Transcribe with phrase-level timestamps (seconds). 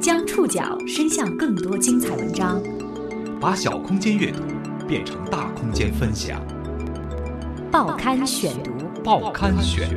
[0.00, 2.58] 将触角伸向更多精彩文章，
[3.38, 4.42] 把小空间阅读
[4.88, 6.40] 变成大空间分享。
[7.70, 8.72] 报刊选读，
[9.04, 9.90] 报刊选。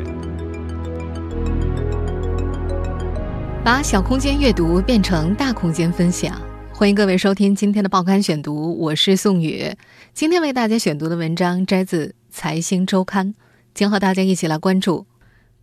[3.63, 6.37] 把小空间阅读变成大空间分享，
[6.73, 9.73] 欢迎各位收听今天的报刊选读，我是宋宇。
[10.13, 13.29] 今天为大家选读的文章摘自《财新周刊》，
[13.73, 15.05] 将和大家一起来关注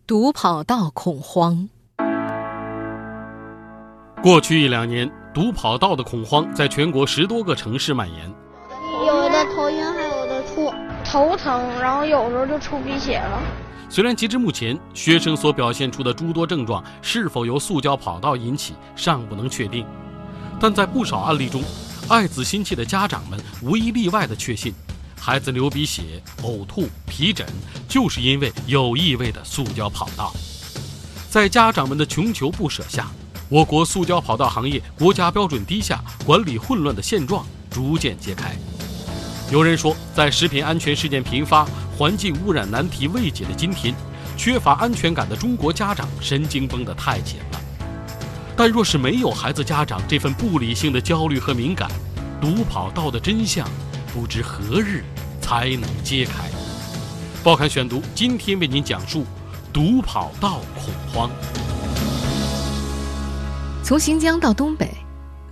[0.07, 1.69] 独跑道恐慌。
[4.21, 8.31] 过去一两年，堵跑道的恐慌在全国十多个城市蔓延。
[9.03, 10.71] 有的头晕，还有的吐，
[11.03, 13.41] 头疼，然后有时候就出鼻血了。
[13.89, 19.87] 虽然截至目前，学生所表现出的诸多症状是否由塑胶跑道引起尚不能确定，
[20.59, 21.63] 但在不少案例中，
[22.07, 24.71] 爱子心切的家长们无一例外地确信，
[25.19, 27.43] 孩子流鼻血、呕吐、皮疹，
[27.89, 30.31] 就是因为有异味的塑胶跑道。
[31.27, 33.09] 在家长们的穷求不舍下，
[33.51, 38.55] 我国塑胶跑道行业国家标准低下、管理混乱的现状逐渐揭开。
[39.51, 43.93] 有人说，在食品安全事件频发、环境污染难题未解的今天，
[44.37, 47.59] 缺乏安全感的中国家长神经绷得太紧了。
[48.55, 51.91] 但若是没有孩子家长这份不理性的焦虑和敏感，
[52.39, 53.67] 毒跑道的真相
[54.13, 55.03] 不知何日
[55.41, 56.49] 才能揭开。
[57.43, 59.25] 报刊选读今天为您讲述
[59.73, 61.29] 毒跑道恐慌。
[63.91, 64.89] 从新疆到东北，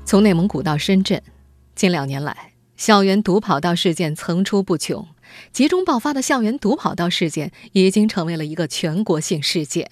[0.05, 1.21] 从内蒙古到深圳，
[1.75, 2.53] 近两年来。
[2.77, 5.05] 校园毒跑道事件层出不穷，
[5.51, 9.91] 集中爆发的校园毒跑道事件已经成为了一个全国性事件。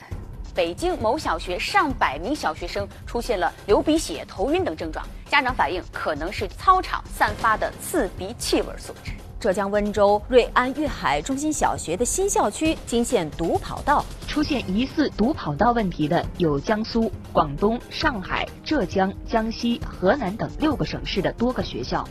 [0.56, 9.12] 北京某小学上百名小学生出现了流鼻血、头晕等症状，家长反映可能是操场散发的刺鼻气味所致。
[9.40, 22.08] 浙江温州瑞安粤海中心小学的新校区惊现堵跑道，出现疑似堵跑道问题的有江苏、广东、上海、浙江、江西、河南等六个省市的多个学校。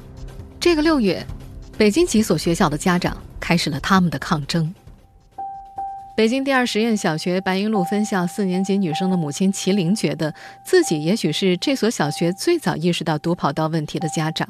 [0.60, 1.24] 这个六月，
[1.76, 4.72] 北京几所学校的家长开始了他们的抗争。
[6.16, 10.32] 北京第二实验小学白云路分校四年级女生的母亲齐玲，觉得
[10.64, 14.48] 自己也许是这所小学最早意识到堵跑道问题的家长。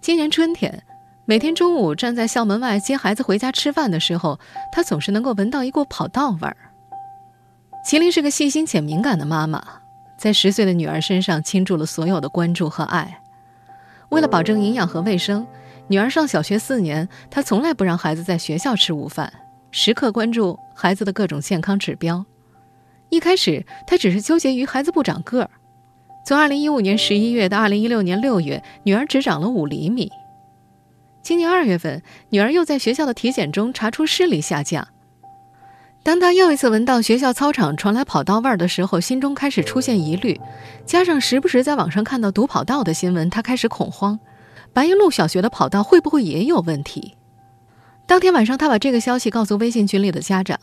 [0.00, 0.82] 今年春天，
[1.28, 4.40] 每天中午站在校门外接孩子回家吃饭的时候，
[4.72, 6.56] 她总是能够闻到一股跑道味儿。
[7.84, 9.62] 麒麟是个细心且敏感的妈妈，
[10.16, 13.20] 在十岁的女儿身上倾注了所有的关注和爱。
[14.08, 15.46] 为了保证营养和卫生，
[15.88, 19.30] 女儿上小学四年，她从来不让孩子在学校吃午饭，
[19.70, 22.24] 时刻关注孩子的各种健康指标。
[23.10, 25.50] 一开始，她只是纠结于孩子不长个儿。
[26.24, 30.10] 从2015年11月到2016年6月，女儿只长了五厘米。
[31.28, 34.88] 今年二月份，女儿又在学校的体检中查出视力下降。
[36.02, 40.40] 当他又一次闻到学校操场传来跑道味儿的时候，心中开始出现疑虑。
[40.86, 44.18] 加上时不时在网上看到堵跑道的新闻，他开始恐慌：
[44.72, 47.14] 白云路小学的跑道会不会也有问题？
[48.06, 50.58] 当天晚上，他把这个消息告诉微信群里的家长，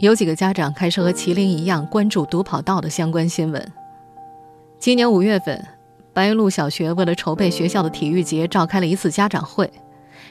[0.00, 3.72] 有几个家长开始和麒麟一样关注堵跑道的相关新闻。
[4.78, 5.66] 今年五月份，
[6.12, 9.72] 白云路小学为了筹备学校的体育节，召开了一次家长会。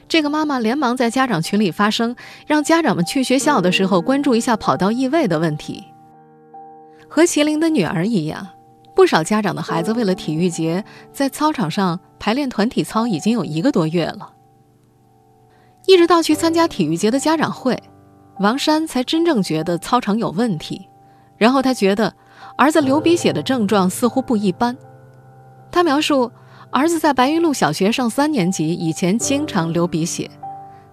[0.09, 2.16] 这个妈妈连忙在家长群里发声，
[2.47, 5.86] 让家长们去学校的时候关注一下跑道异味的问题。
[7.08, 8.48] 和麒麟的女儿一样，
[8.96, 10.84] 不少家长的孩子为了体育节
[11.14, 14.34] 在操场上排练团体操已经有一个多月了。
[15.86, 17.80] 一直到去参加体育节的家长会，
[18.40, 20.90] 王山才真正觉得操场有问题。
[21.38, 22.12] 然后他觉得
[22.58, 24.75] 儿子流鼻血的症状似乎不一般。
[25.72, 26.31] 他描述。
[26.72, 30.30] 儿子在白云路小学上三年级，以前经常流鼻血，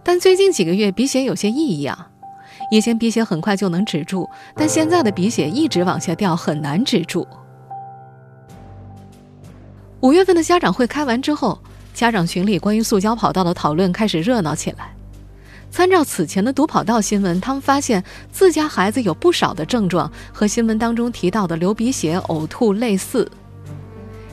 [0.02, 2.06] 但最近几个月鼻血有些异样。
[2.70, 7.28] 以前鼻血很快就能止住，但现在的鼻血一直往下掉，很难止住。
[10.00, 11.58] 五月份的家长会开完之后，
[11.92, 14.94] 家长群里关于塑胶跑道的讨论开始热闹起来。
[15.70, 23.30] 参照此前的堵跑道新闻，他们发现自家孩子有不少的症状和新闻当中提到的流鼻血、呕吐类似。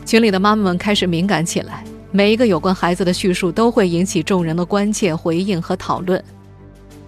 [0.06, 6.22] 群里的妈妈们开始敏感起来，每一个有关孩子的叙述都会引起众人的关切、回应和讨论。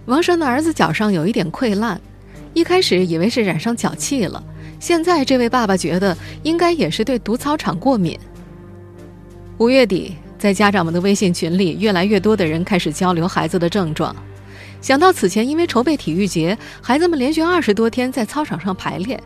[0.05, 1.99] 王山的儿子脚上有一点溃烂，
[2.53, 4.41] 一开始以为是染上脚气了，
[4.79, 8.17] 现在这位爸爸觉得应该也是对毒操场过敏。
[9.57, 14.15] 五月底，在家长们的微信群里，越来越多的人开始交流孩子的症状。
[14.81, 19.21] 想到此前因为筹备体育节，孩子们连续二十多天在操场上排练。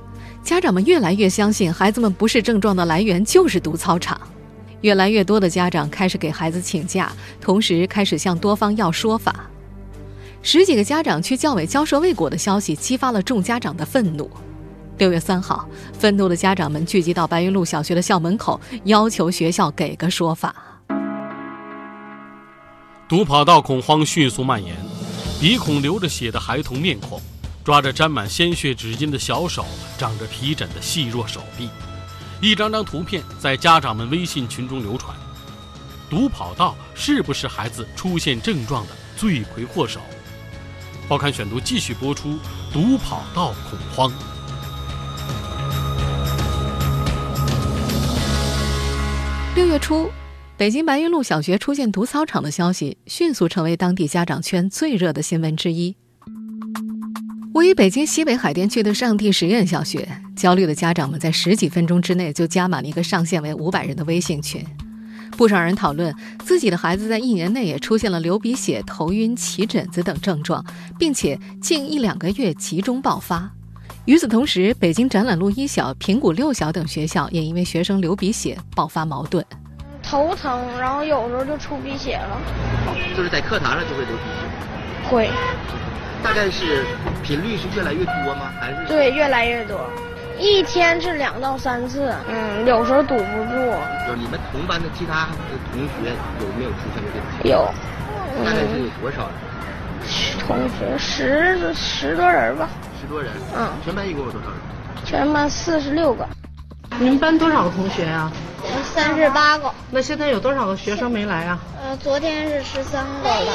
[0.50, 4.20] 家长们越来越相信，孩子们不是症状的来源就是毒操场。
[4.82, 9.48] 越来越多的家长开始给孩子请假，同时开始向多方要说法。
[10.42, 14.28] 十几个家长去教委交涉未果的消息，激发了众家长的愤怒。
[14.98, 20.56] 六月三号，愤怒的家长们聚集到白云路小学的校门口，要求学校给个说法。
[23.08, 24.76] 毒跑道恐慌迅速蔓延，
[25.40, 27.22] 鼻孔流着血的孩童面孔，
[27.64, 29.66] 抓着沾满鲜血纸巾的小手，
[29.98, 31.70] 长着皮疹的细弱手臂，
[32.42, 35.16] 一张张图片在家长们微信群中流传。
[36.10, 40.00] 毒跑道是不是孩子出现症状的罪魁祸首？
[41.08, 42.40] 报刊选读继续播出：
[42.74, 44.12] 毒跑道恐慌。
[49.56, 50.10] 六月初。
[50.58, 55.96] 北京白云路小学出现毒操场的消息，迅速成为当地家长圈最热的新闻之一。
[57.60, 64.66] 位于北京西北海淀区的上地实验小学，焦虑的家长们在十几分钟之内就加满了一个上限为五百人的微信群。
[65.32, 66.16] 不少人讨论
[66.46, 70.66] 自己的孩子在一年内也出现了流鼻血、头晕、起疹子等症状，
[70.98, 73.52] 并且近一两个月集中爆发。
[74.06, 79.46] 与此同时，北京展览路一小、平谷六小等学校也因为学生流鼻血爆发矛盾。
[80.02, 82.42] 头疼，然后有时候就出鼻血了。
[83.18, 85.10] 就是在课堂上就会流鼻血。
[85.10, 85.30] 会。
[86.24, 86.86] 大概是
[87.24, 88.52] 频率是越来越多吗？
[88.60, 88.86] 还是？
[88.88, 89.80] 对，越来越多，
[90.38, 92.14] 一天是两到三次。
[92.28, 93.74] 嗯，有时候堵不住。
[94.08, 97.50] 就你们同班的其他的同学有没有出现过这种情况？
[97.50, 97.74] 有。
[98.46, 99.36] 大概是有多少人？
[100.46, 102.70] 同学十十多人吧。
[103.02, 103.32] 十多人。
[103.58, 103.70] 嗯。
[103.84, 104.58] 全班一共有多少人？
[105.06, 106.28] 全班四十六个。
[107.00, 108.32] 你们班多少个同学呀？
[108.84, 111.58] 三十八个，那现在有多少个学生没来啊？
[111.90, 113.52] 呃，昨天是十三个了，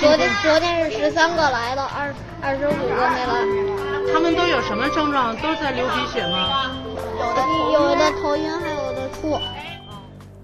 [0.00, 4.10] 昨天昨天是十三个来的，二二十五个没来。
[4.10, 5.36] 他们都有什么症状？
[5.36, 6.72] 都在流鼻血吗？
[7.18, 7.42] 有的
[7.74, 9.38] 有的头晕，还有的吐。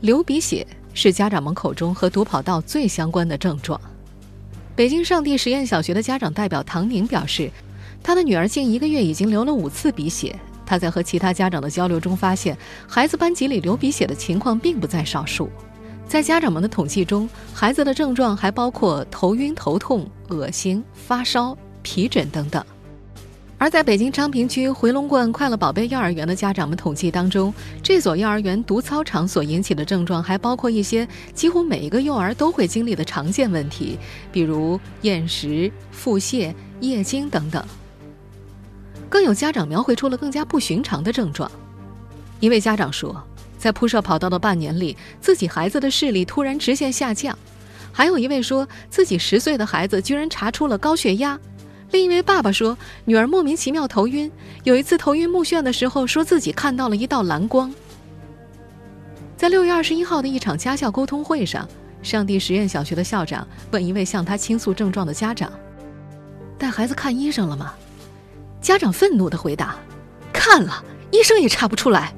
[0.02, 3.80] 流鼻血是家长们口中和毒跑道最相关的症状。
[4.76, 7.50] 北京上地实验小学的家长代表唐宁表示，
[8.02, 10.38] 他的女儿近一个月已经流了五次鼻血。
[10.66, 12.54] 他在和其他家长的交流中发现，
[12.86, 15.50] 孩子班级里流鼻血的情况并不在少数。
[16.10, 22.66] 在家长们的统计中，孩子的症状还包括头晕、头痛、恶心、发烧、皮疹等等。
[23.58, 33.96] 而在北京昌平区回龙观快乐宝贝幼儿园的家长们统计当中，这所幼儿园毒操场所引起的症状还包括一些几乎每一个幼儿都会经历的常见问题，
[34.32, 37.64] 比如厌食、腹泻、夜惊等等。
[39.08, 41.48] 更有家长描绘出了更加不寻常的症状。
[42.40, 43.24] 一位家长说，
[43.60, 47.34] 在铺设跑道的半年里，自己孩子的视力突然直线下降；
[47.92, 51.36] 还有一位说自己十岁的孩子居然查出了高血压；
[51.90, 54.32] 另一位爸爸说，女儿莫名其妙头晕，
[54.64, 57.70] 有一次头晕目眩的时候，说自己看到了一道蓝光。
[59.36, 61.68] 在六月二十一号的一场家校沟通会上，
[62.02, 65.52] 上地实验小学的校长问一位向他倾诉症状的家长
[66.56, 67.74] ：“带孩子看医生了吗？”
[68.62, 69.76] 家长愤怒的回答
[70.32, 72.14] ：“看了，医生也查不出来。”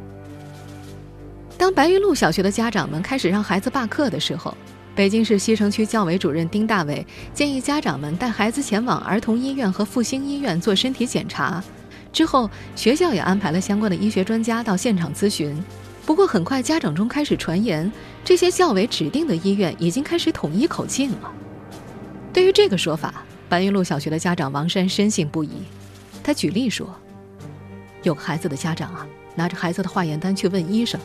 [1.63, 4.53] 当白云路小学的家长们开始让孩子罢课的时候，
[4.97, 11.63] 北京市西城区教委主任丁大伟建议家长们带孩子前往儿童医院和复兴医院做身体检查。
[12.13, 15.57] 之后，学校也安排了相关的医学专家到现场咨询。
[16.05, 17.89] 不过，很快家长中开始传言，
[18.25, 21.33] 这些教委指定的医院已经开始统一口径了。
[22.33, 25.51] 对于这个说法，白云路小学的家长王山深信不疑。
[26.25, 26.93] 他举例说，
[28.03, 29.07] 有个孩子的家长啊，
[29.37, 31.01] 拿着孩子的化验单去问医生，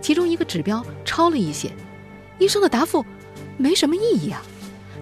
[0.00, 1.70] 其中一个指标超了一些，
[2.38, 3.04] 医生的答复
[3.56, 4.42] 没什么意义啊。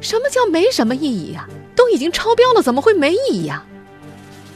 [0.01, 1.49] 什么叫没什么意义呀？
[1.75, 3.65] 都已经超标了，怎么会没意义呀？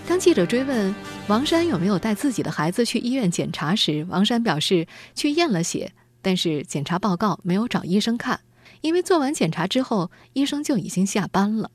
[0.06, 0.94] 当记者追问
[1.28, 8.40] 王山有没有带自己的孩子去医院检查时，王山表示去验了血，但是检查报告没有找医生看，
[8.82, 11.70] 因为做完检查之后，医生就已经下班了。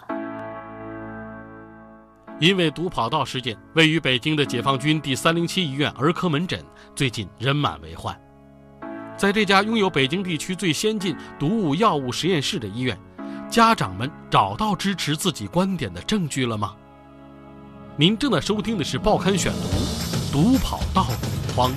[2.40, 6.64] 因为毒跑道事件，位于北京的解放军第三零七医院儿科门诊
[6.96, 8.18] 最近人满为患。
[9.18, 12.96] 在这家拥有北京地区最先进毒物药物实验室的医院，
[13.50, 16.76] 家长们找到支持自己观点的证据了吗？
[17.96, 19.60] 您正在收听的是《报刊选读》，
[20.32, 21.74] 毒跑道恐慌。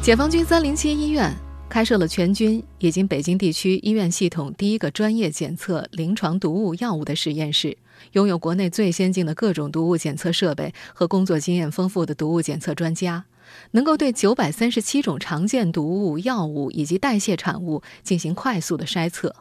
[0.00, 1.36] 解放军三零七医院。
[1.68, 7.76] 开设了全军以及北京地区医院系统第一个专业检测临床毒物药物的实验室，
[8.12, 13.24] 拥有国内最先进的各种毒物检测设备和工作经验丰富的毒物检测专家，
[13.72, 19.34] 能够对九百三十七种常见毒物、药物以及代谢产物进行快速的筛测。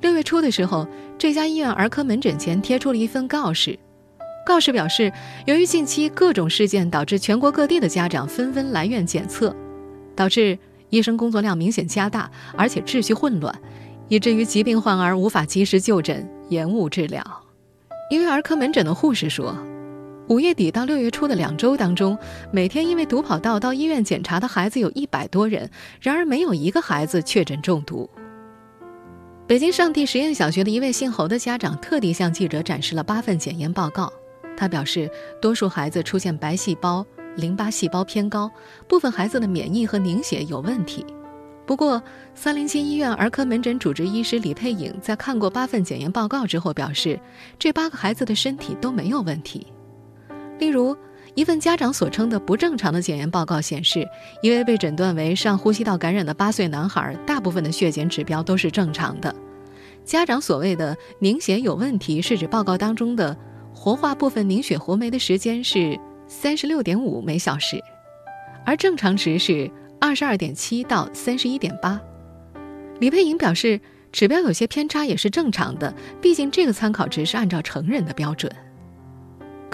[0.00, 0.86] 六月初的时候，
[1.18, 3.78] 这家医院儿科门诊前贴出了一份告示，
[4.46, 5.12] 告示表示，
[5.46, 9.54] 由于近期各种事件导致全国各地的家长纷纷来院检测。
[10.16, 10.56] 导致
[10.90, 13.52] 医生工作量明显加大，而且秩序混乱，
[14.06, 17.20] 以至于疾病患儿无法及时就诊，延误治疗。
[18.10, 19.56] 因为儿科门诊的护士说，
[20.28, 22.16] 五月底到六月初的两周当中，
[22.50, 25.68] 每天因为毒跑道到医院检查的孩子有一百多人，
[26.00, 28.08] 然而没有一个孩子确诊中毒。
[29.46, 34.10] 北京上地实验小学的一位姓侯的家长特地向记者展示了八份检验报告。
[34.56, 35.10] 他表示，
[35.42, 37.04] 多数孩子出现白细胞、
[37.36, 38.50] 淋巴细胞偏高，
[38.88, 41.04] 部分孩子的免疫和凝血有问题。
[41.66, 42.02] 不过，
[42.34, 47.20] 三零七医院儿科门诊主治医师李佩颖在看过八份检验报告之后表示，
[47.58, 49.66] 这八个孩子的身体都没有问题。
[50.58, 50.96] 例如，
[51.34, 54.06] 一份家长所称的不正常的检验报告显示，
[54.40, 59.34] 一位被诊断为上呼吸道感染的八岁男孩，大部分的血检指标都是正常的。
[60.04, 63.36] 家长所谓的凝血有问题，是指报告当中的
[63.72, 67.82] 活化部分凝血活酶的时间是三十六点五每小时，
[68.64, 69.70] 而正常值是
[70.00, 72.00] 二十二点七到三十一点八。
[73.00, 73.80] 李佩莹表示，
[74.12, 75.92] 指标有些偏差也是正常的，
[76.22, 78.48] 毕竟这个参考值是按照成人的标准。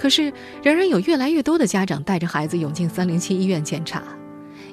[0.01, 4.01] 可是，仍然有越来越多的家长带着孩子涌进三零七医院检查。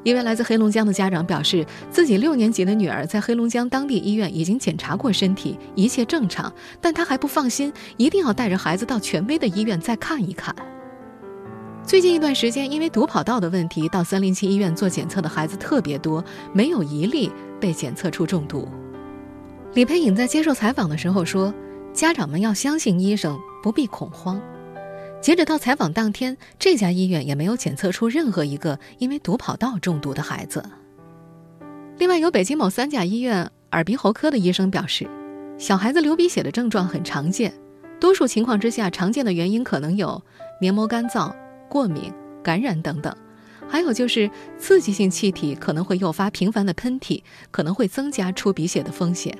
[0.02, 10.56] 一位来自黑龙江的家长表示，自己六年级的女儿在黑龙江当地医院已经检查过身体，一切正常，但他还不放心，一定要带着孩子到权威的医院再看一看。
[11.84, 17.30] 最近一段时间，因为毒跑道的问题，到三零七医院做检测的孩子特别多，没有一例
[17.60, 18.66] 被检测出中毒。
[19.74, 21.52] 李培颖在接受采访的时候说
[21.92, 24.40] ：“家长们要相信医生，不必恐慌。”
[25.20, 30.64] 截止到采访当天，这家医院也没有检测出任何一个因为毒跑道中毒的孩子。
[31.98, 35.08] 另外，有北京某三甲医院耳鼻喉科的医生表示，
[35.58, 37.52] 小孩子流鼻血的症状很常见，
[37.98, 40.22] 多数情况之下，常见的原因可能有
[40.60, 41.34] 黏膜干燥、
[41.68, 43.14] 过敏、感染等等，
[43.68, 47.20] 还有就是刺激性气体可能会诱发频繁的喷嚏，
[47.50, 49.36] 可能会增加出鼻血的风险。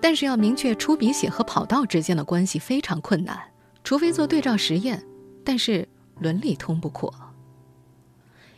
[0.00, 3.38] 但是要明确出鼻血和跑道之间的关系非常困难。
[3.84, 5.04] 除非做对照实验，
[5.44, 7.12] 但是伦理通不过。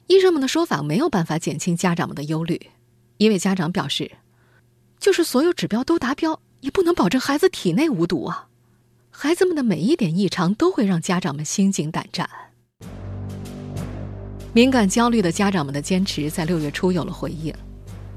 [0.06, 2.60] 医生们的说法没有办法减轻家长们的忧虑。
[3.16, 4.10] 一位家长表示
[5.00, 8.48] ：“就是所有指标都达标，也不能保证孩子体内无毒啊！
[9.10, 12.28] 孩子们的每一点异常都会让家长们心惊胆战。”
[14.52, 17.54] 敏感焦虑的家长们的坚持在六月初有了回应。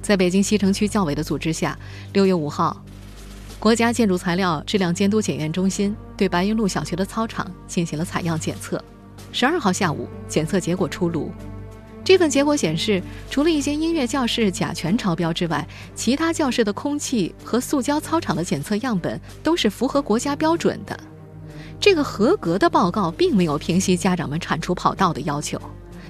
[0.02, 1.78] 在北京西城区教委的组织下，
[2.14, 2.84] 六月五号。
[3.60, 8.82] 国家建筑材料质量监督检验中心对白云路小学的操场进行了采样检测。
[9.32, 11.32] 十二号下午，检测结果出炉。
[12.04, 20.98] 这份结果显示，除了一些音乐教室甲醛超标之外，其他教室的空气和塑胶操场的检测样本都是符合国家标准的。
[21.80, 25.60] 这个合格的报告并没有平息家长们铲除跑道的要求，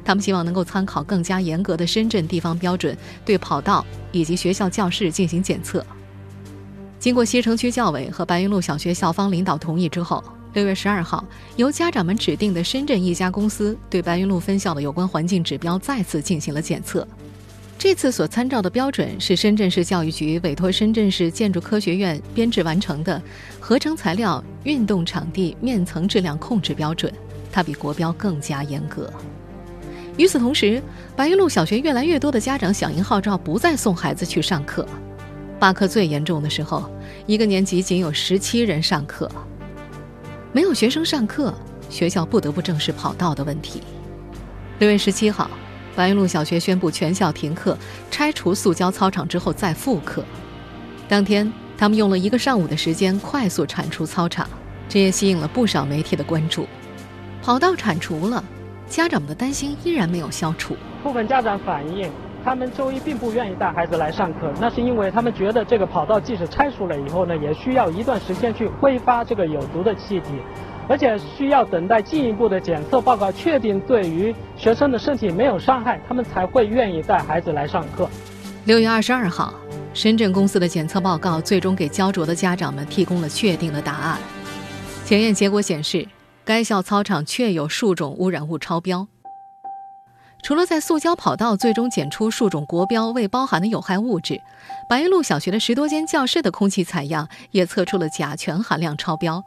[0.03, 5.83] 他们希望能够参考更加严格的深圳地方标准，对跑道以及学校教室进行检测。
[6.99, 10.23] 经过西城区教委和白云路小学校方领导同意之后，
[10.53, 11.23] 六月十二号，
[11.55, 17.07] 由家长们指定的深圳一家公司对白云路分校的有关环境指标再次进行了检测。
[17.77, 23.21] 这次所参照的标准是深圳市教育局委托深圳市建筑科学院编制完成的
[23.59, 27.13] 合成材料运动场地面层质量控制标准，
[27.51, 29.13] 它比国标更加严格。
[30.17, 30.81] 与此同时，
[31.15, 34.83] 白云路小学越来越多的家长响应号召，不再送孩子去上课。
[35.59, 36.87] 罢课最严重的时候，
[37.25, 39.29] 一个年级仅有十七人上课，
[40.51, 41.51] 没有学生上课，
[41.89, 43.81] 学校不得不正视跑道的问题。
[44.77, 45.49] 六月十七号，
[45.95, 47.75] 白云路小学宣布全校停课，
[48.11, 50.23] 拆除塑胶操场之后再复课。
[51.09, 54.47] 当天，他们用了一个上午的时间快速铲除操场，
[54.87, 56.67] 这也吸引了不少媒体的关注。
[57.41, 58.43] 跑道铲除了，
[58.87, 60.77] 家长们的担心依然没有消除。
[61.01, 62.11] 部分家长反映。
[62.47, 70.29] 他们周一并不愿意带孩子来上课，那是因为他们觉得这个跑道即使拆除了以后呢，也需要一段时间去挥发这个有毒的气体，
[70.87, 78.07] 而且需要等待进一步的检测报告，确定对于学生的身体没有伤害，他们才会愿意带孩子来上课。
[78.63, 79.53] 六月二十二号，
[79.93, 84.17] 深圳公司的检测报告最终给焦灼的家长们提供了确定的答案。
[85.03, 86.07] 检验结果显示，
[86.45, 89.05] 该校操场确有数种污染物超标。
[90.41, 94.41] 除了在塑胶跑道最终检出数种国标未包含的有害物质，
[94.87, 99.43] 白云路小学的十多间教室的空气采样也测出了甲醛含量超标，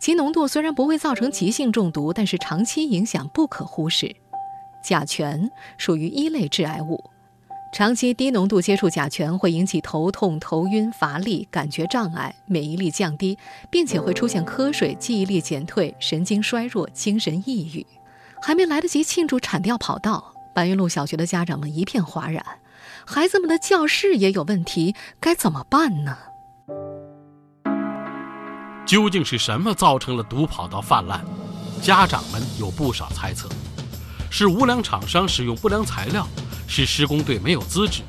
[0.00, 4.16] 其浓度虽然不会造成急性中毒，但是长期影响不可忽视。
[4.82, 7.04] 甲醛属于一类致癌物，
[7.72, 13.38] 长期低浓度接触甲醛会引起头痛、头晕、乏力、感觉障碍、免疫力降低，
[13.70, 17.86] 并且会出现瞌睡、记忆力减退、神经衰弱、精神抑郁。
[18.42, 22.44] 还没来得及庆祝铲掉跑道，白云路小学的家长们一片哗然，
[23.06, 26.16] 孩子们的教室也有问题，该怎么办呢？
[28.86, 31.20] 究竟是什么造成了毒跑道泛滥？
[31.80, 33.48] 家长们有不少猜测：
[34.30, 36.26] 是无良厂商使用不良材料，
[36.66, 38.02] 是施工队没有资质，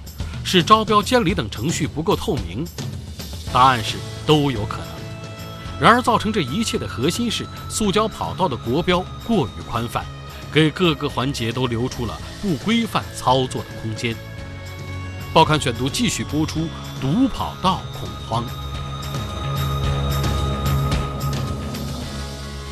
[0.43, 2.65] 是招标监理等程序不够透明。
[3.53, 4.87] 答案是都有可能。
[5.79, 10.05] 然而，造成这一切的核心是塑胶跑道的国标过于宽泛，
[10.53, 14.15] 给各个环节都留出了不规范操作的空间。
[15.33, 16.67] 报刊选读继续播出：
[16.99, 18.43] 毒跑道恐慌。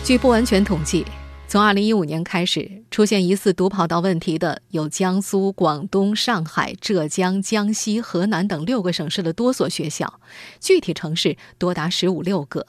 [0.03, 1.05] 据不完全统计，
[1.47, 10.19] 从2015年开始，出现疑似毒跑道问题的有江苏、广东、上海、浙江、江西、河南等六个省市的多所学校，
[10.59, 12.65] 具体城市多达十五六个。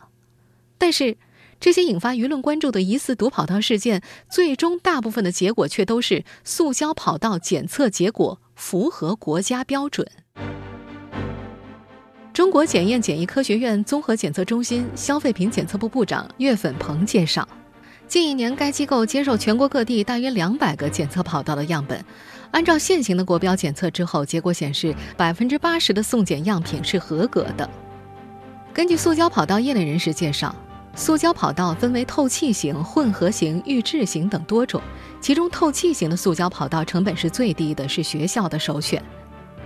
[0.78, 1.16] 但是，
[1.60, 10.10] 这些引发舆论关注的疑似毒跑道事件，最终大部分的结果却都是塑胶跑道检测结果符合国家标准。
[12.32, 17.46] 中国检验检疫科学院综合检测中心消费品检测部部长岳粉鹏介绍，
[18.08, 22.02] 近一年该机构接受全国各地大约两百个检测跑道的样本，
[22.52, 27.68] 按照现行的国标检测之后，结果显示百分之八十的送检样品是合格的。
[28.72, 30.54] 根据塑胶跑道业内人士介绍，
[31.00, 34.82] 塑胶跑道分为透气型、混合型、预制型等多种，
[35.18, 39.02] 其中透气型的塑胶跑道成本是最低的，是学校的首选。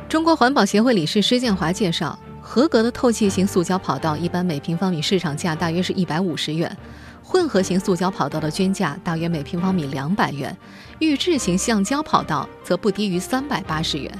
[0.08, 2.16] 中国环保协会理事施建华介绍。
[2.40, 6.76] 合格的透气型塑胶跑道一般每平方米市场价大约是一百五十元，
[7.20, 10.56] 混合型塑胶跑道的均价大约每平方米两百元，
[11.00, 14.16] 预制型橡胶跑道则不低于三百八十元。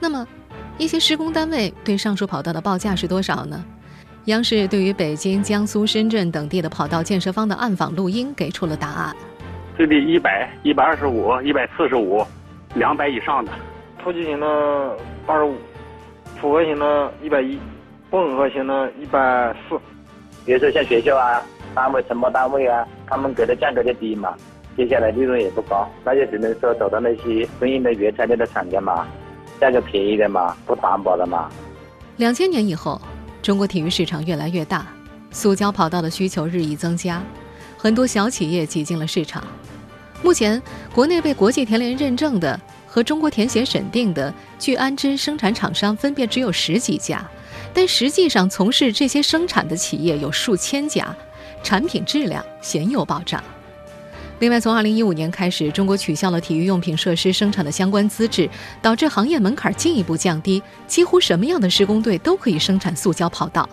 [0.00, 0.26] 那么，
[0.76, 3.64] 一些施工单位对上述跑道的报价是多少呢？
[4.26, 9.16] 央视对于北京、江苏、深圳等地的跑道建设方的暗访录音给出了答案：
[9.76, 12.24] 最低一百、一百二十五、一百四十五、
[12.74, 13.50] 两百以上的，
[14.00, 15.56] 透气型的八十五。
[16.40, 17.56] 复合型的一百一，
[18.10, 19.76] 混合型的一百四。
[20.44, 21.40] 比如说像学校啊、
[21.72, 24.34] 单位、承包单位啊，他们给的价格就低嘛，
[24.76, 29.06] 接下来利润也不高，那就只能说找到那些供应的原材料的厂家嘛，
[29.60, 31.48] 价格便宜的嘛，不担保的嘛。
[32.16, 33.00] 两千年以后，
[33.42, 34.86] 中国体育市场越来越大，
[35.32, 37.22] 塑胶跑道的需求日益增加，
[37.76, 39.44] 很多小企业挤进了市场。
[40.22, 40.62] 目前，
[40.94, 42.58] 国内被国际田联认证的。
[42.86, 47.26] 和中国田协审定的聚氨酯生产厂商分别只有十几家，
[47.72, 51.08] 但实际上从事这些生产的企业有数千家，
[51.62, 53.42] 产品质量鲜有保障。
[54.42, 58.50] 另外，从2015年开始，中国取消了体育用品设施生产的相关资质，
[58.82, 63.68] 导致行业门槛进一步降低，几乎什么样的施工队都可以生产塑胶跑道。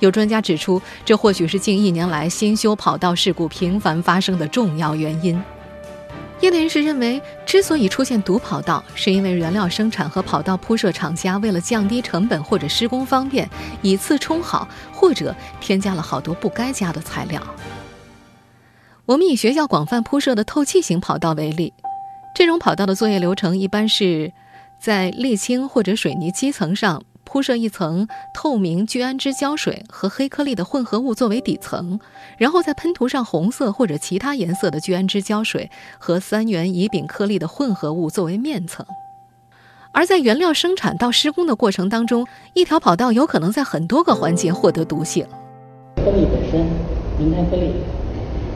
[0.00, 5.42] 有专家指出，这或许是近一年来新修跑道事故频繁发生的重要原因。
[6.42, 13.48] 业内人士认为，之所以出现毒跑道，是因为原料生产和跑道铺设厂家为了降低成本或者施工方便，
[13.80, 17.42] 以次充好，或者添加了好多不该加的材料。
[19.04, 21.72] 我们以学校广泛铺设的透气型跑道为例，
[22.36, 24.32] 这种跑道的作业流程一般是
[24.78, 27.02] 在沥青或者水泥基层上。
[27.24, 31.98] 铺设一层透明聚氨酯胶水和黑颗粒的混合物作为底层，
[32.36, 38.84] 然后再喷涂上红色或者其他颜色的聚氨酯胶水和三元乙丙颗粒的混合物作为面层。
[39.92, 45.26] 而在原料生产到施工的过程当中，一条跑道有可能在很多个环节获得毒性。
[45.96, 46.66] 颗粒本身，
[47.18, 47.72] 轮胎颗粒，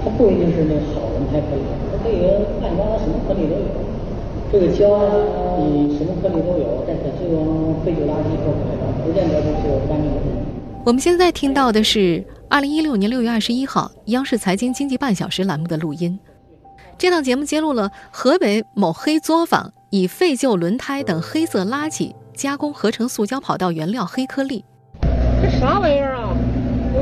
[0.07, 3.67] 它不一定是那好轮胎颗粒，它这个烂渣什么颗粒都有。
[4.53, 4.87] 这个胶
[5.59, 10.17] 你什么颗粒都有，但是这种废旧垃圾做出来的不见得都是干净的。
[10.85, 16.17] 我们现在听到的是二零一六年六月二十一号央视财经经济半小时栏目的录音。
[16.97, 24.65] 这档节目揭露了河北某黑作坊以废旧轮胎等黑色垃圾加工合成塑胶跑道原料黑颗粒。
[25.43, 26.31] 这啥玩意儿啊？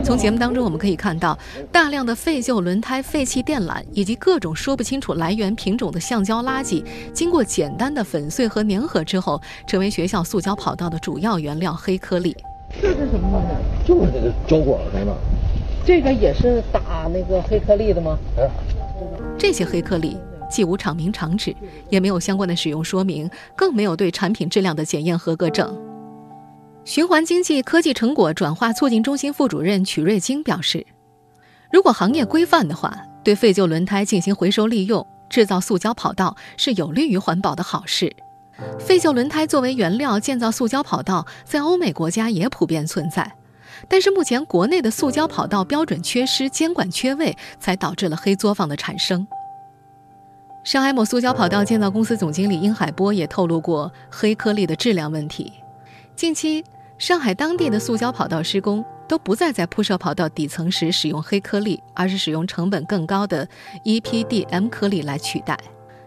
[0.04, 1.36] 从节目当中我们可以看到，
[1.72, 12.36] 大量的废旧轮胎、废弃电缆以及各种说不清楚来源品种的橡胶垃圾，经过简单的粉碎和粘合之后，成为学校塑胶跑道的主要原料黑颗粒。
[12.82, 13.88] 这是什么东西？
[13.88, 15.16] 就是这个胶管上的。
[15.86, 18.18] 这个也是打那个黑颗粒的吗？
[18.36, 18.46] 哎，
[19.38, 20.18] 这些黑颗粒
[20.50, 21.56] 既无厂名厂址，
[21.88, 25.74] 也没有相关的使用说明，更没有对产品质量的检验合格证。
[26.84, 30.86] 循环经济科技成果转化促进中心副主任曲瑞京表示，
[31.72, 32.94] 如果行业规范的话，
[33.24, 38.14] 对废旧轮胎进行回收利用，制造塑胶跑道是有利于环保的好事。
[38.78, 43.32] 废旧轮胎作为原料建造塑胶跑道，在欧美国家也普遍存在，
[43.88, 49.26] 但是目前国内的塑胶跑道标准缺失、监管缺位，才导致了黑作坊的产生。
[50.62, 55.50] 上海某塑胶跑道建造公司总经理殷海波也透露过黑颗粒的质量问题，
[56.14, 56.62] 近期。
[56.98, 63.46] 上海当地的塑胶跑道施工都不再在铺设跑道底层时使用黑颗粒，而是使用成本更高的
[63.84, 65.58] EPDM 颗粒来取代。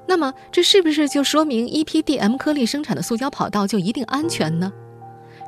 [0.07, 4.71] 那么，这是不是就说明 EPDM 颗粒生产的塑胶跑道就一定安全呢？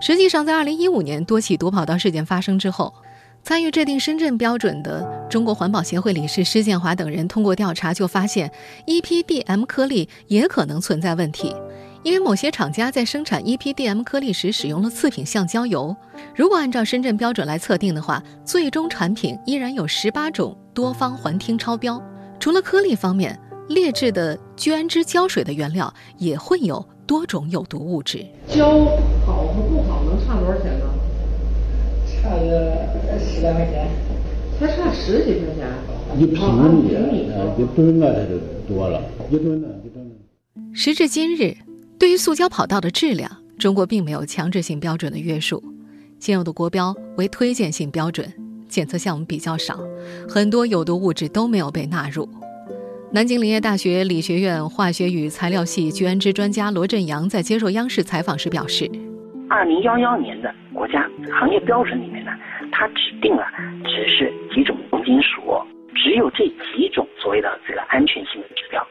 [0.01, 2.93] 实际上，在2015年多起毒跑道事件发生之后，
[3.41, 8.51] 参与制定深圳标准的中国环保协会理事施建华等人通过调查就发现
[8.85, 11.55] ，EPDM 颗粒也可能存在问题。
[12.01, 15.93] 因为某些厂家在生产 EPDM 颗粒时使用了次品橡胶油，
[16.33, 22.01] 如果按照深圳标准来测定的话，最终产品依然有十八种多方环烃超标。
[22.39, 28.25] 除了颗粒方面，劣质的聚氨酯胶水的原料也混有多种有毒物质。
[28.47, 28.69] 胶
[29.25, 30.85] 好和不好能差多少钱呢？
[32.07, 33.87] 差个十来块钱，
[34.57, 35.67] 才差十几块钱。
[36.17, 36.41] 一平
[36.73, 36.95] 米
[37.33, 40.09] 啊，一吨啊，它就多了，一吨呢，一吨。
[40.73, 41.57] 时至今日。
[41.99, 45.61] 对于塑胶跑道的质量，中国并没有强制性标准的约束，
[46.17, 48.25] 现有的国标为推荐性标准，
[48.69, 49.77] 检测项目比较少，
[50.29, 52.27] 很多有毒物质都没有被纳入。
[53.11, 58.89] 南京林业大学理学院化学与材料系聚氨酯专家罗振阳在接受央视采访时表示
[59.49, 61.05] ：“二零幺幺年的国家
[61.37, 62.31] 行业标准里面呢，
[62.71, 63.43] 它指定了
[63.83, 65.41] 只是几种重金属，
[65.93, 68.81] 只有这几种所谓的这个安全性的指标。”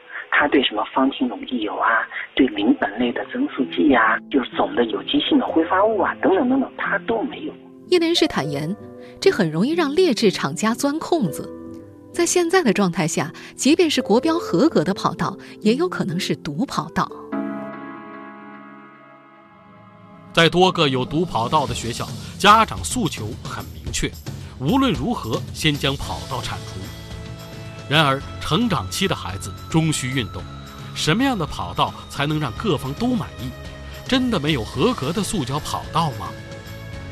[0.41, 7.53] 它对什么芳烃溶剂油啊，对邻苯类的增塑剂啊，就是总的有机性的挥发物啊，等等等等，它都没有。
[7.89, 8.77] 业内人士坦言，
[9.21, 11.53] 这很容易让劣质厂家钻空子。
[12.13, 17.11] 在现在的状态下，即便是国标合格的跑道，也有可能是毒跑道。
[20.33, 22.07] 在多个有毒跑道的学校，
[22.39, 24.09] 家长诉求很明确：
[24.61, 26.79] 无论如何，先将跑道铲除。
[27.89, 30.43] 然而，成长期的孩子终需运动，
[30.95, 33.51] 什么样的跑道才能让各方都满意？
[34.07, 36.29] 真的没有合格的塑胶跑道吗？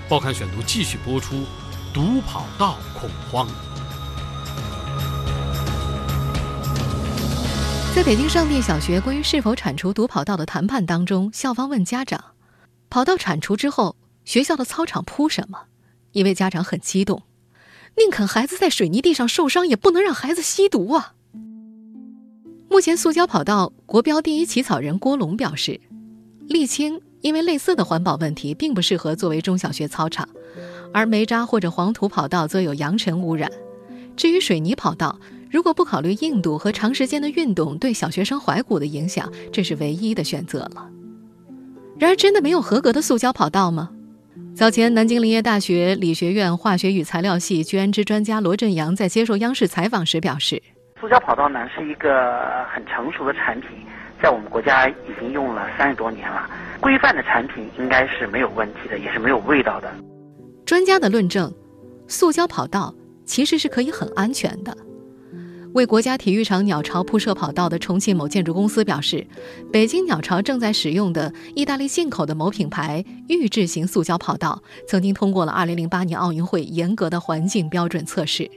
[0.09, 1.47] 报刊选读继续播出：
[1.93, 3.49] 毒跑道恐慌。
[7.95, 12.23] 在北京上地小学关于是否铲除毒跑道的谈判当中，校方问家长
[12.91, 15.59] ：“跑道铲除之后，学校的操场铺什么？”
[16.13, 17.23] 一位家长很激动。
[17.99, 21.15] 宁肯孩子在水泥地上受伤，也不能让孩子吸毒啊！
[22.69, 25.81] 目前，塑胶跑道国标第一起草人郭龙表示，
[26.49, 30.29] 沥青因为类似的环保问题，并不适合作为中小学操场，
[30.93, 33.51] 而煤渣或者黄土跑道则有扬尘污染。
[34.15, 35.19] 至于水泥跑道，
[35.51, 40.91] 如果不考虑硬度和长时间的运动对小学生踝骨的影响，这是唯一的选择了。
[41.99, 43.91] 然而，真的没有合格的塑胶跑道吗？
[44.55, 50.63] 早前，南京林业大学理学院化学与材料系聚氨酯专家罗振阳在接受央视采访时表示
[51.01, 53.71] ：“塑胶跑道呢是一个很成熟的产品，
[54.23, 56.49] 在我们国家已经用了三十多年了，
[56.81, 59.93] 规范的产品应该是没有问题的，也是没有味道的。”
[60.65, 61.53] 专家的论证，
[62.09, 62.95] 塑胶跑道
[63.25, 64.77] 其实是可以很安全的。
[65.77, 69.27] 为国家体育场鸟巢铺设跑道的重庆某建筑公司表示，
[69.71, 78.51] 北京鸟巢正在使用的意大利进口的某品牌预制型塑胶跑道，曾经通过了2008年奥运会严格的环境标准测试。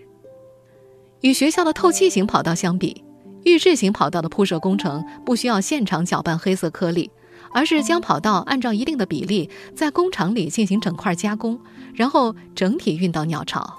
[1.19, 3.03] 与学校的透气型跑道相比，
[3.43, 7.11] 预制型跑道的铺设工程不需要现场搅拌黑色颗粒，
[7.51, 11.59] 而是将跑道按照一定的比例在工厂里进行整块加工，
[11.93, 13.75] 然后整体运到鸟巢，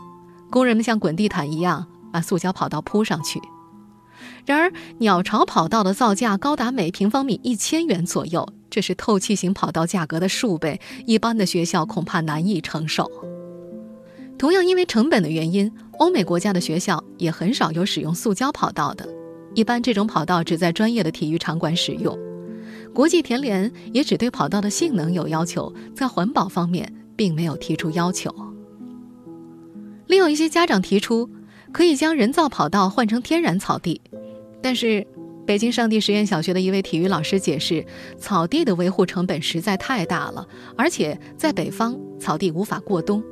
[0.50, 1.86] 工人们像滚地毯一样。
[2.12, 3.40] 把塑胶跑道铺上去。
[4.44, 13.10] 然而，鸟巢跑道的造价高达每平方米一千元左右，这是透气型跑道价格的数倍，一般的学校恐怕难以承受。
[14.38, 19.06] 同样，因为成本的原因，欧美国家的学校也很少有使用塑胶跑道的，
[19.54, 22.18] 一般这种跑道只在专业的体育场馆使用。
[22.94, 28.34] 国际田联也只对跑道的性能有要求，在环保方面并没有提出要求。
[30.06, 31.28] 另有一些家长提出。
[31.72, 34.00] 可以将人造跑道换成天然草地，
[34.62, 35.06] 但是
[35.46, 37.84] 北京上地实验小学的一位体育老师解释，
[38.18, 43.22] 草地的维护成本实在太大了，而且在北方草地无法过冬。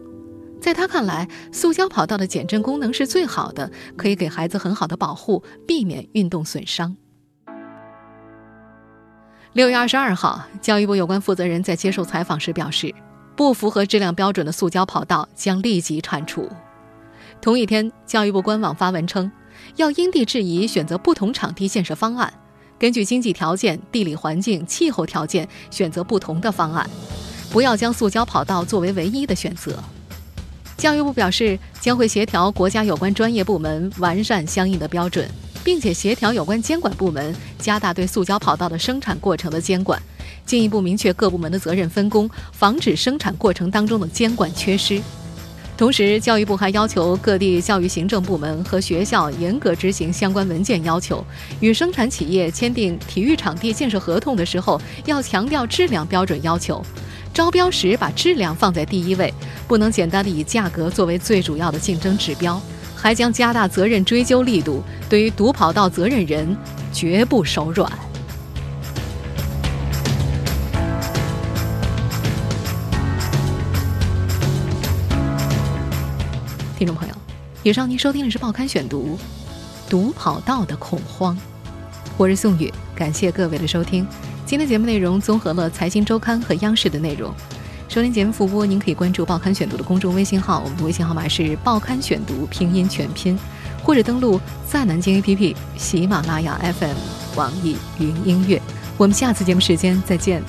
[0.61, 6.97] 在他看来，塑胶跑道的减震功能是最好的，可以给孩子很好的保护，避免运动损伤。
[9.53, 12.93] 六月二十二号，教育部有关负责人在接受采访时表示，
[13.37, 16.49] 不符合质量标准的塑胶跑道将立即铲除。
[17.41, 19.31] 同一天，教育部官网发文称，
[19.77, 22.33] 要因地制宜选择不同场地建设方案，
[22.79, 26.89] 根据经济条件、地理环境、气候条件选择不同的方案，
[27.51, 29.83] 不要将塑胶跑道作为唯一的选择。
[30.77, 35.29] 教育部表示，将会协调国家有关专业部门完善相应的标准，
[35.63, 40.01] 并且协调有关监管部门加大对塑胶跑道的生产过程的监管，
[40.45, 45.01] 进一步明确各部门的责任分工，防止生产过程当中的监管缺失。
[45.79, 51.25] 同时，教育部还要求各地教育行政部门和学校严格执行相关文件要求，
[51.61, 56.85] 与生产企业签订体育场地建设合同的时候，要强调质量标准要求。
[57.33, 59.33] 招标时把质量放在第一位，
[59.69, 62.61] 不能简单的以价格作为最主要的竞争指标，
[62.97, 66.57] 还将加大责任追究力度，对于堵跑道责任人
[66.93, 67.89] 绝不手软。
[77.69, 79.19] 以上您收听的是《报刊选读》，
[79.91, 81.37] 读跑道的恐慌。
[82.17, 84.07] 我是宋宇，感谢各位的收听。
[84.47, 87.31] 今天节目内容综合了《财经周刊》和央视的内容。
[87.87, 93.39] 收听节目复播，您可以关注《报刊选读》的公众微信号，我们的微信号码是《报刊选读》拼音全拼，
[93.83, 96.97] 或者登录在南京 APP、喜马拉雅 FM、
[97.37, 98.63] 网易云音乐。
[98.97, 100.43] 我们下次节目时间再见。